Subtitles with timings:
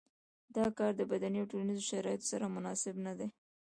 [0.55, 3.27] دا کار د بدني او ټولنیزو شرایطو سره مناسب نه دی.